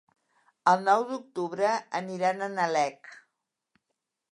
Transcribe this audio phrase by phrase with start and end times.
[0.71, 1.69] El nou d'octubre
[2.01, 3.13] aniran a Nalec.